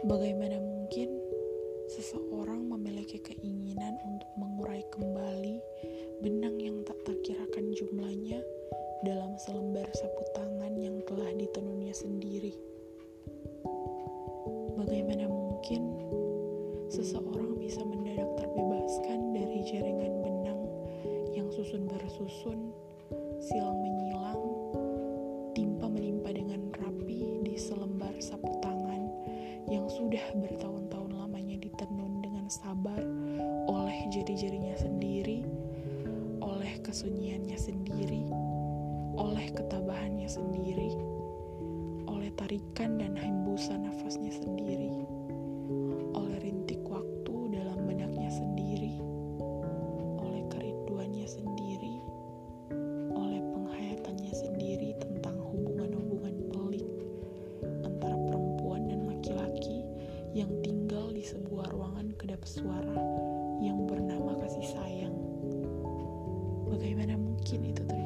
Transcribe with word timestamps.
Bagaimana 0.00 0.56
mungkin 0.56 1.12
seseorang 1.92 2.64
memiliki 2.72 3.20
keinginan 3.20 4.00
untuk 4.08 4.32
mengurai 4.40 4.80
kembali 4.88 5.60
benang 6.24 6.56
yang 6.56 6.80
tak 6.88 6.96
terkirakan 7.04 7.68
jumlahnya 7.76 8.40
dalam 9.04 9.36
selembar 9.36 9.84
sapu 9.92 10.24
tangan 10.32 10.72
yang 10.80 11.04
telah 11.04 11.28
ditenunnya 11.36 11.92
sendiri? 11.92 12.56
Bagaimana 14.80 15.28
mungkin 15.28 15.82
seseorang 16.88 17.60
bisa 17.60 17.84
mendadak 17.84 18.40
terbebaskan 18.40 19.36
dari 19.36 19.60
jaringan 19.68 20.14
benang 20.24 20.60
yang 21.36 21.52
susun 21.52 21.84
bersusun 21.84 22.72
silang 23.36 23.79
sudah 30.20 30.36
bertahun-tahun 30.36 31.16
lamanya 31.16 31.56
ditenun 31.64 32.20
dengan 32.20 32.44
sabar 32.52 33.00
oleh 33.72 33.98
jari-jarinya 34.12 34.76
sendiri, 34.76 35.48
oleh 36.44 36.76
kesunyiannya 36.84 37.56
sendiri, 37.56 38.28
oleh 39.16 39.48
ketabahannya 39.48 40.28
sendiri, 40.28 40.92
oleh 42.04 42.28
tarikan 42.36 43.00
dan 43.00 43.16
hembusan 43.16 43.88
nafasnya 43.88 43.99
yang 60.30 60.50
tinggal 60.62 61.10
di 61.10 61.26
sebuah 61.26 61.74
ruangan 61.74 62.14
kedap 62.14 62.46
suara 62.46 62.98
yang 63.58 63.84
bernama 63.86 64.38
kasih 64.38 64.66
sayang. 64.78 65.16
Bagaimana 66.70 67.18
mungkin 67.18 67.66
itu 67.66 67.82
terjadi? 67.82 67.99